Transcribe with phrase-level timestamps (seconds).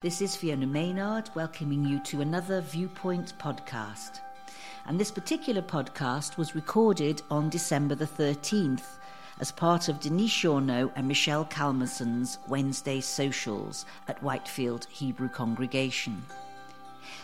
[0.00, 4.20] This is Fiona Maynard welcoming you to another Viewpoint podcast.
[4.86, 9.00] And this particular podcast was recorded on December the 13th
[9.40, 16.22] as part of Denise Shawno and Michelle Calmerson's Wednesday socials at Whitefield Hebrew Congregation.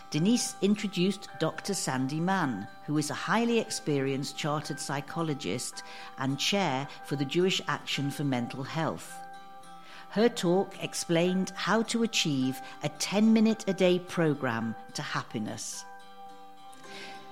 [0.09, 1.73] Denise introduced Dr.
[1.73, 5.83] Sandi Mann, who is a highly experienced chartered psychologist
[6.17, 9.24] and chair for the Jewish Action for Mental Health.
[10.15, 15.83] Her talk explained how to achieve a 10 minute a day program to happiness.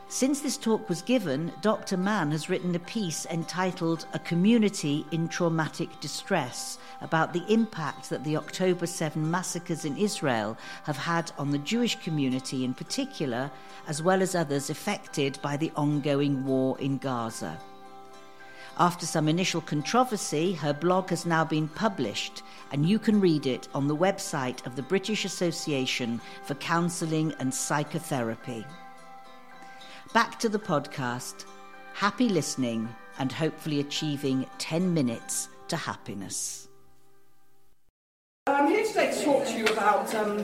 [0.10, 1.96] Since this talk was given, Dr.
[1.96, 8.26] Mann has written a piece entitled A Community in Traumatic Distress about the impact that
[8.26, 13.50] the October 7 massacres in Israel have had on the Jewish community in particular,
[13.88, 17.58] as well as others affected by the ongoing war in Gaza.
[18.80, 22.42] After some initial controversy, her blog has now been published,
[22.72, 27.54] and you can read it on the website of the British Association for Counselling and
[27.54, 28.66] Psychotherapy.
[30.12, 31.46] Back to the podcast.
[31.94, 36.68] Happy listening and hopefully achieving 10 minutes to happiness.
[38.48, 40.44] I'm here today to talk to you about um,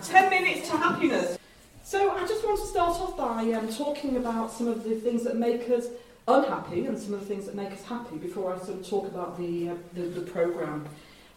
[0.00, 1.36] 10 minutes to happiness.
[1.82, 5.24] So, I just want to start off by um, talking about some of the things
[5.24, 5.88] that make us
[6.28, 9.06] unhappy and some of the things that make us happy before I sort of talk
[9.06, 10.86] about the, uh, the, the programme.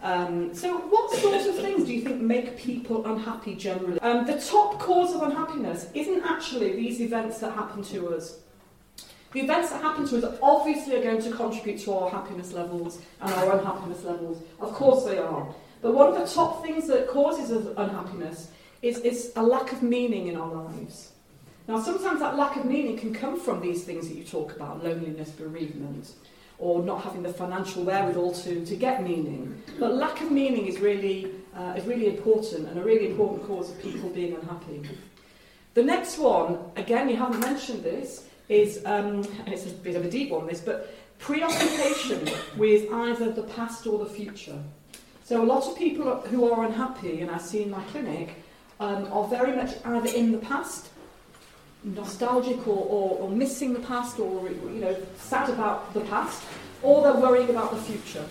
[0.01, 3.99] Um, so, what sorts of things do you think make people unhappy generally?
[4.01, 8.39] Um, the top cause of unhappiness isn't actually these events that happen to us.
[9.31, 13.01] The events that happen to us obviously are going to contribute to our happiness levels
[13.19, 14.43] and our unhappiness levels.
[14.59, 15.53] Of course, they are.
[15.81, 19.81] But one of the top things that causes us unhappiness is, is a lack of
[19.83, 21.11] meaning in our lives.
[21.67, 24.83] Now, sometimes that lack of meaning can come from these things that you talk about
[24.83, 26.11] loneliness, bereavement,
[26.59, 29.61] or not having the financial wherewithal to, to get meaning.
[29.79, 33.71] But lack of meaning is really, uh, is really important and a really important cause
[33.71, 34.87] of people being unhappy.
[35.73, 40.05] The next one, again, you haven't mentioned this, is, um, and it's a bit of
[40.05, 44.57] a deep one, this, but preoccupation with either the past or the future.
[45.23, 48.35] So a lot of people who are unhappy, and I see in my clinic,
[48.79, 50.89] um, are very much either in the past
[51.85, 56.43] nostalgic or, or, or missing the past or you know sad about the past,
[56.81, 58.25] or they're worrying about the future.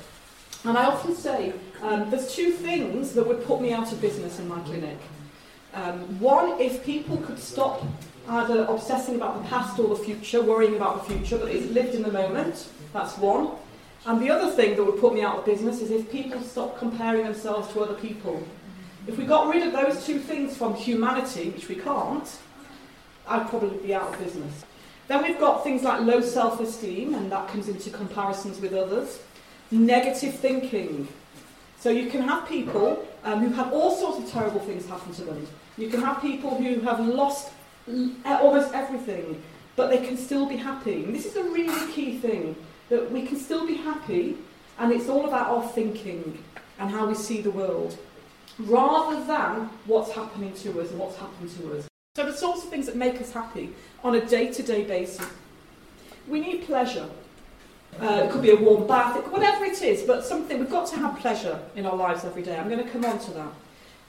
[0.65, 4.39] And I often say um, there's two things that would put me out of business
[4.39, 4.99] in my clinic.
[5.75, 7.85] Um, one, if people could stop
[8.29, 11.95] either obsessing about the past or the future, worrying about the future, but is lived
[11.95, 12.69] in the moment.
[12.93, 13.51] That's one.
[14.07, 16.79] And the other thing that would put me out of business is if people stop
[16.79, 18.43] comparing themselves to other people.
[19.07, 22.27] If we got rid of those two things from humanity, which we can't,
[23.27, 24.65] I'd probably be out of business.
[25.09, 29.21] Then we've got things like low self esteem, and that comes into comparisons with others.
[29.71, 31.09] Negative thinking.
[31.79, 35.25] So you can have people um, who have all sorts of terrible things happen to
[35.25, 35.47] them.
[35.77, 37.51] You can have people who have lost
[38.25, 39.43] almost everything,
[39.77, 41.05] but they can still be happy.
[41.05, 42.57] And this is a really key thing
[42.89, 44.39] that we can still be happy,
[44.79, 46.43] and it's all about our thinking
[46.79, 47.99] and how we see the world,
[48.59, 51.87] rather than what's happening to us and what's happened to us.
[52.17, 53.71] So, the sorts of things that make us happy
[54.05, 55.27] on a day to day basis.
[56.29, 57.09] We need pleasure.
[58.01, 60.87] Uh, it could be a warm bath, it, whatever it is, but something, we've got
[60.91, 62.57] to have pleasure in our lives every day.
[62.57, 63.53] I'm going to come on to that.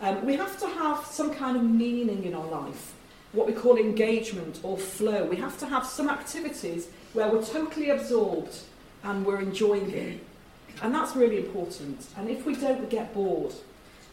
[0.01, 2.93] Um, we have to have some kind of meaning in our life,
[3.31, 5.25] what we call engagement or flow.
[5.25, 8.55] We have to have some activities where we're totally absorbed
[9.03, 10.23] and we're enjoying it.
[10.83, 12.05] And that's really important.
[12.17, 13.55] And if we don't, we get bored.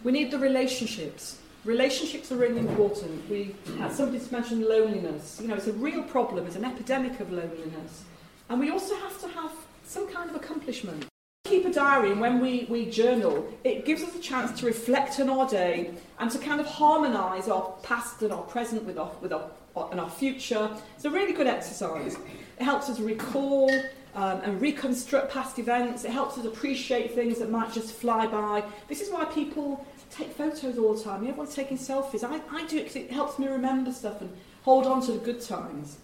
[0.03, 1.41] We need the relationships.
[1.65, 3.31] Relationships are really important.
[3.31, 5.39] We had somebody mentioned loneliness.
[5.41, 6.45] You know, it's a real problem.
[6.47, 8.03] It's an epidemic of loneliness,
[8.49, 9.53] and we also have to have
[9.84, 11.06] some kind of accomplishment.
[11.45, 15.21] Keep a diary, and when we, we journal, it gives us a chance to reflect
[15.21, 19.12] on our day and to kind of harmonise our past and our present with our
[19.21, 19.49] with our
[19.93, 20.69] and our future.
[20.97, 22.17] It's a really good exercise.
[22.59, 23.71] It helps us recall
[24.15, 26.05] um, and reconstruct past events.
[26.05, 28.65] It helps us appreciate things that might just fly by.
[28.89, 31.27] This is why people take photos all the time.
[31.27, 32.22] Everyone's taking selfies.
[32.22, 34.31] I, I do it because it helps me remember stuff and
[34.63, 35.98] hold on to the good times.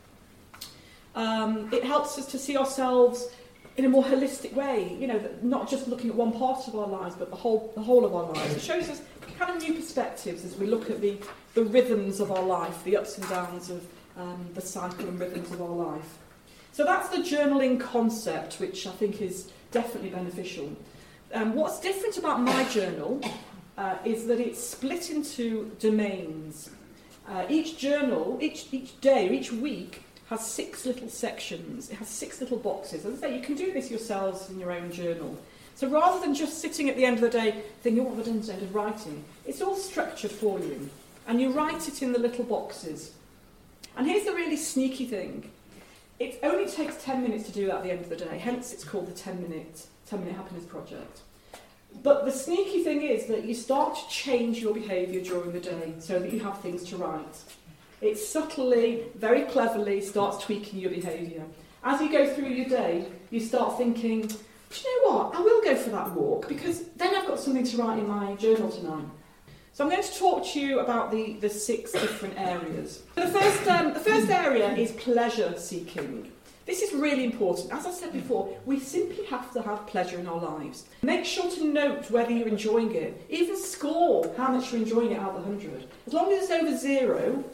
[1.14, 3.28] Um, it helps us to see ourselves
[3.76, 6.86] in a more holistic way, you know, not just looking at one part of our
[6.86, 8.56] lives, but the whole, the whole of our lives.
[8.56, 9.02] It shows us
[9.38, 11.16] kind of new perspectives as we look at the,
[11.54, 13.86] the rhythms of our life, the ups and downs of
[14.16, 16.18] um, the cycle and rhythms of our life.
[16.78, 20.76] So that's the journaling concept, which I think is definitely beneficial.
[21.34, 23.20] Um, what's different about my journal
[23.76, 26.70] uh, is that it's split into domains.
[27.28, 31.90] Uh, each journal, each, each day, each week has six little sections.
[31.90, 33.04] It has six little boxes.
[33.04, 35.36] As I say, you can do this yourselves in your own journal.
[35.74, 38.30] So rather than just sitting at the end of the day thinking, what have I
[38.30, 40.88] done today, of writing, it's all structured for you.
[41.26, 43.14] And you write it in the little boxes.
[43.96, 45.50] And here's the really sneaky thing.
[46.18, 48.72] It only takes 10 minutes to do that at the end of the day, hence
[48.72, 51.20] it's called the 10 minute, 10 minute happiness project.
[52.02, 55.94] But the sneaky thing is that you start to change your behaviour during the day
[56.00, 57.38] so that you have things to write.
[58.00, 61.44] It subtly, very cleverly starts tweaking your behaviour.
[61.84, 64.36] As you go through your day, you start thinking, do
[64.84, 65.34] you know what?
[65.34, 68.34] I will go for that walk because then I've got something to write in my
[68.34, 69.06] journal tonight.
[69.78, 73.04] So I'm going to talk to you about the, the six different areas.
[73.14, 76.32] The first, um, the first area is pleasure seeking.
[76.66, 77.72] This is really important.
[77.72, 80.86] As I said before, we simply have to have pleasure in our lives.
[81.02, 83.24] Make sure to note whether you're enjoying it.
[83.30, 85.86] Even score how much you're enjoying it out of 100.
[86.08, 87.44] As long as it's over zero,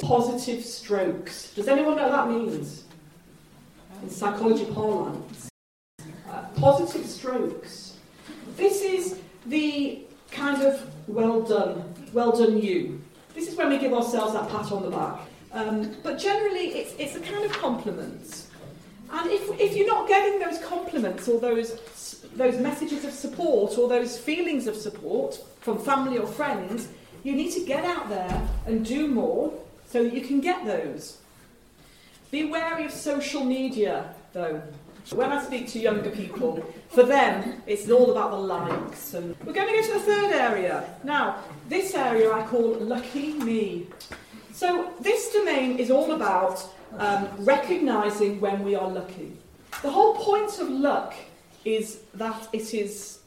[0.00, 1.52] positive strokes.
[1.54, 2.84] Does anyone know what that means?
[4.00, 5.48] In psychology parlance.
[6.30, 7.96] Uh, positive strokes.
[8.56, 13.00] This is the kind of well done, well done you.
[13.34, 15.20] This is when we give ourselves that pat on the back.
[15.52, 18.46] Um, but generally, it's, it's a kind of compliment.
[19.10, 23.88] And if, if you're not getting those compliments or those, those messages of support or
[23.88, 26.88] those feelings of support from family or friends,
[27.22, 29.52] you need to get out there and do more
[29.88, 31.18] so that you can get those.
[32.30, 34.60] Be wary of social media, though.
[35.12, 39.12] When I speak to younger people, for them, it's all about the likes.
[39.12, 40.88] And we're going to go to the third area.
[41.04, 43.86] Now, this area I call Lucky Me.
[44.52, 46.66] So, this domain is all about
[46.98, 49.36] um, recognizing when we are lucky.
[49.82, 51.14] The whole point of luck
[51.64, 53.18] is that it is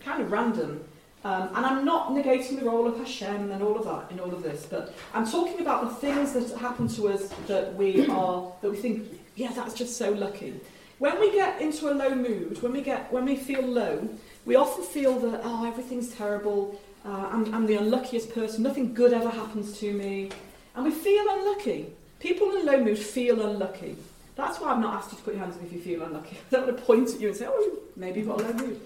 [0.00, 0.84] kind of random.
[1.24, 4.32] Um, and I'm not negating the role of Hashem and all of that in all
[4.32, 8.52] of this, but I'm talking about the things that happen to us that we are
[8.60, 10.60] that we think, yeah, that's just so lucky.
[10.98, 14.08] When we get into a low mood, when we get when we feel low,
[14.44, 19.12] we often feel that oh everything's terrible, uh, I'm, I'm the unluckiest person, nothing good
[19.12, 20.30] ever happens to me.
[20.74, 21.92] And we feel unlucky.
[22.20, 23.96] People in a low mood feel unlucky.
[24.36, 26.38] That's why I've not asked you to put your hands up if you feel unlucky.
[26.50, 28.52] I don't want to point at you and say, oh, maybe you've got a low
[28.52, 28.80] mood.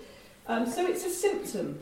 [0.47, 1.79] Um, so it's a symptom.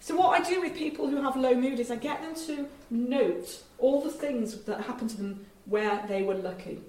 [0.00, 2.68] So what I do with people who have low mood is I get them to
[2.90, 6.80] note all the things that happened to them where they were lucky.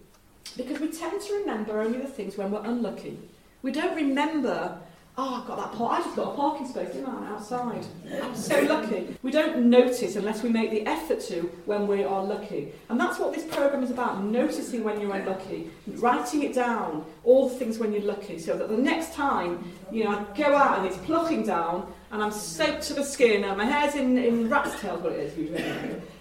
[0.55, 3.19] Because we tend to remember only the things when we're unlucky.
[3.61, 4.79] We don't remember
[5.19, 5.99] Oh, I've got that park.
[5.99, 7.83] I just got a parking space, didn't I, outside?
[8.21, 9.17] I'm so lucky.
[9.23, 12.71] We don't notice unless we make the effort to when we are lucky.
[12.89, 17.49] And that's what this programme is about, noticing when you're unlucky, writing it down, all
[17.49, 20.77] the things when you're lucky, so that the next time, you know, I go out
[20.77, 24.47] and it's plucking down, and I'm soaked to the skin, and my hair's in, in
[24.51, 25.35] rat's tails, what it is.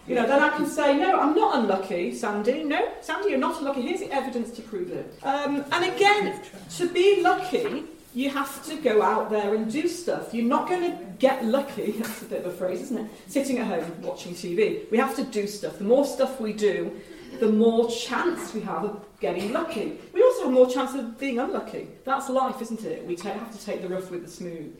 [0.09, 2.63] You know, then I can say, no, I'm not unlucky, Sandi.
[2.63, 3.83] No, Sandi, you're not unlucky.
[3.83, 5.19] Here's the evidence to prove it.
[5.23, 6.41] Um, and again,
[6.77, 7.85] to be lucky
[8.17, 10.33] you have to go out there and do stuff.
[10.33, 13.11] You're not going to get lucky, that's a bit of a phrase, isn't it?
[13.27, 14.91] Sitting at home watching TV.
[14.91, 15.77] We have to do stuff.
[15.77, 16.99] The more stuff we do,
[17.41, 19.99] the more chance we have of getting lucky.
[20.15, 21.89] We also have more chance of being unlucky.
[22.05, 23.07] That's life, isn't it?
[23.07, 24.75] We have to take the rough with the smooth.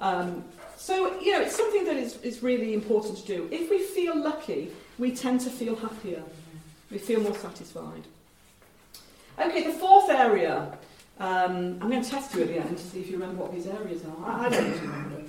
[0.00, 0.44] Um,
[0.76, 3.48] so, you know, it's something that is, is really important to do.
[3.52, 6.24] If we feel lucky, we tend to feel happier.
[6.90, 8.02] We feel more satisfied.
[9.38, 10.76] Okay, the fourth area
[11.18, 13.52] um, I'm going to test you at the end to see if you remember what
[13.52, 14.30] these areas are.
[14.30, 15.22] I, I don't remember.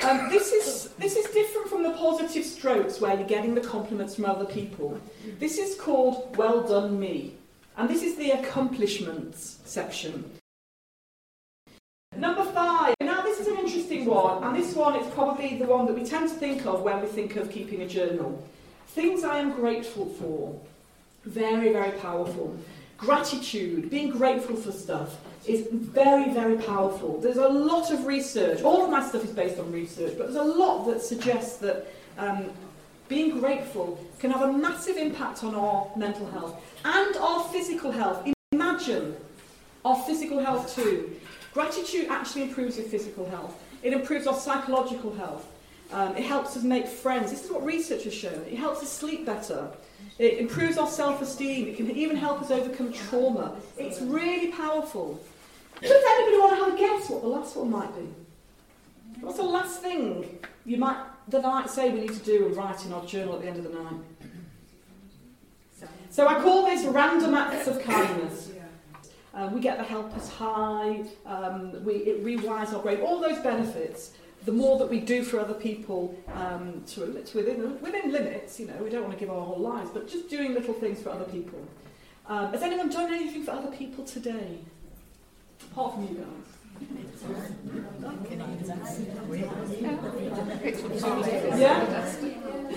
[0.00, 4.14] Um, this, is, this is different from the positive strokes where you're getting the compliments
[4.14, 4.98] from other people.
[5.38, 7.34] This is called Well Done Me.
[7.76, 10.30] And this is the accomplishments section.
[12.16, 12.94] Number five.
[13.00, 16.04] Now, this is an interesting one, and this one is probably the one that we
[16.04, 18.42] tend to think of when we think of keeping a journal.
[18.88, 20.60] Things I am grateful for.
[21.24, 22.56] Very, very powerful.
[22.98, 27.20] Gratitude, being grateful for stuff, is very, very powerful.
[27.20, 28.62] There's a lot of research.
[28.62, 31.86] All of my stuff is based on research, but there's a lot that suggests that
[32.18, 32.50] um,
[33.08, 38.28] being grateful can have a massive impact on our mental health and our physical health.
[38.52, 39.16] Imagine
[39.84, 41.16] our physical health too.
[41.54, 43.62] Gratitude actually improves your physical health.
[43.82, 45.46] It improves our psychological health.
[45.90, 47.30] Um, it helps us make friends.
[47.30, 48.44] This is what research has shown.
[48.50, 49.70] It helps us sleep better.
[50.18, 51.68] It improves our self-esteem.
[51.68, 53.56] It can even help us overcome trauma.
[53.78, 55.18] It's really powerful.
[55.80, 58.08] Does anybody want to have a guess what the last one might be?
[59.20, 62.56] What's the last thing you might that I might say we need to do and
[62.56, 64.00] write in our journal at the end of the night?
[66.10, 68.50] So I call this random acts of kindness.
[69.34, 74.12] Uh, we get the helpers high, um, we, it rewires our brain, all those benefits
[74.44, 78.66] the more that we do for other people um, to, to within, within limits, you
[78.66, 81.10] know, we don't want to give our whole lives, but just doing little things for
[81.10, 81.58] other people.
[82.26, 84.58] Um, has anyone done anything for other people today?
[85.72, 86.58] Apart from you guys.
[91.58, 91.84] Yeah?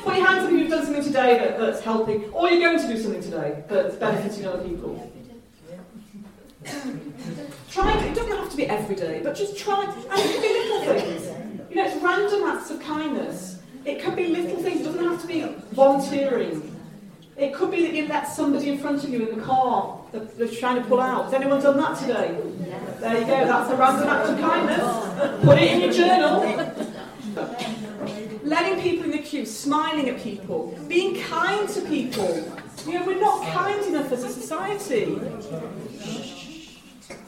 [0.03, 2.79] Put your hands up if you've done something today that, that's helping, or you're going
[2.79, 5.11] to do something today that's benefiting other people.
[7.69, 10.41] Try it, it doesn't have to be every day, but just try, and it can
[10.41, 11.40] be little things.
[11.71, 13.59] You know, it's random acts of kindness.
[13.85, 16.77] It could be little things, it doesn't have to be volunteering.
[17.37, 20.37] It could be that you let somebody in front of you in the car that
[20.37, 21.23] they're trying to pull out.
[21.23, 22.37] Has anyone done that today?
[22.99, 25.45] There you go, that's a random act of kindness.
[25.45, 26.41] Put it in your journal.
[28.43, 32.51] Letting people in the queue, smiling at people, being kind to people.
[32.85, 35.17] You know, we're not kind enough as a society.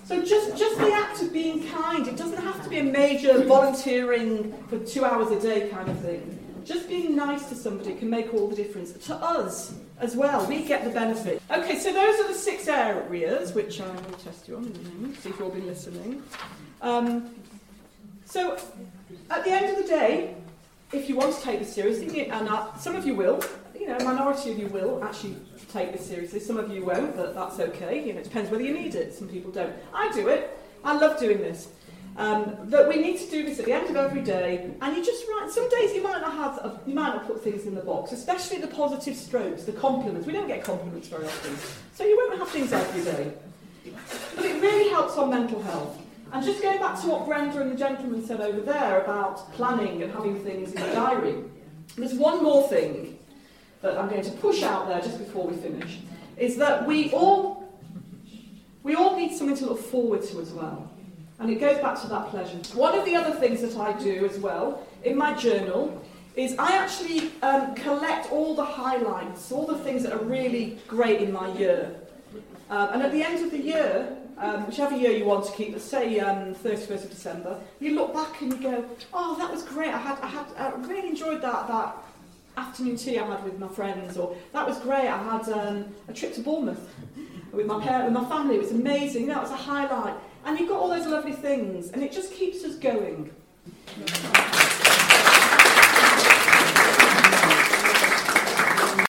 [0.06, 3.44] So just, just the act of being kind, it doesn't have to be a major
[3.46, 6.40] volunteering for two hours a day kind of thing.
[6.66, 8.92] Just being nice to somebody can make all the difference.
[8.92, 11.42] To us as well, we get the benefit.
[11.50, 14.90] Okay, so those are the six areas which I will test you on in a
[14.90, 16.24] moment, see if you've all been listening.
[16.82, 17.34] Um,
[18.26, 18.58] so
[19.30, 20.36] at the end of the day,
[20.92, 23.42] if you want to take this seriously, and uh, some of you will,
[23.84, 25.36] you know, a minority of you will actually
[25.74, 26.40] take this seriously.
[26.40, 28.06] Some of you won't, but that's okay.
[28.06, 29.14] You know, it depends whether you need it.
[29.14, 29.74] Some people don't.
[29.94, 30.58] I do it.
[30.86, 31.68] I love doing this.
[32.16, 35.04] Um, but we need to do this at the end of every day, and you
[35.04, 35.52] just write.
[35.52, 38.14] Some days you might not have, a, you might not put things in the box,
[38.14, 40.26] especially the positive strokes, the compliments.
[40.26, 41.58] We don't get compliments very often,
[41.94, 43.34] so you won't have things every day.
[44.36, 46.00] But it really helps on mental health.
[46.32, 50.04] And just going back to what Brenda and the gentleman said over there about planning
[50.04, 51.44] and having things in the diary,
[51.98, 53.18] there's one more thing
[53.84, 56.00] that I'm going to push out there just before we finish,
[56.38, 57.72] is that we all
[58.82, 60.90] we all need something to look forward to as well.
[61.40, 62.58] And it goes back to that pleasure.
[62.76, 66.02] One of the other things that I do as well in my journal
[66.36, 71.22] is I actually um, collect all the highlights, all the things that are really great
[71.22, 71.96] in my year.
[72.70, 75.74] Um, and at the end of the year, um, whichever year you want to keep,
[75.74, 79.64] let's say um, 31st of December, you look back and you go, oh, that was
[79.64, 79.94] great.
[79.94, 81.96] I had, I had, I really enjoyed that, that
[82.58, 85.08] afternoon tea I had with my friends, or that was great.
[85.08, 86.90] I had um, a trip to Bournemouth
[87.52, 88.56] with my parents, with my family.
[88.56, 89.30] It was amazing.
[89.30, 90.16] It was a highlight.
[90.46, 93.32] And you've got all those lovely things, and it just keeps us going.